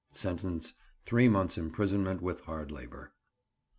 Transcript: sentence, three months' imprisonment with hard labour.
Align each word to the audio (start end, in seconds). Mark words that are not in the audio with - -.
sentence, 0.11 0.73
three 1.05 1.29
months' 1.29 1.59
imprisonment 1.59 2.23
with 2.23 2.39
hard 2.45 2.71
labour. 2.71 3.13